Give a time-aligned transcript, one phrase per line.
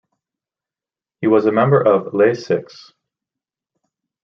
[1.19, 2.91] He was a member of Les Six.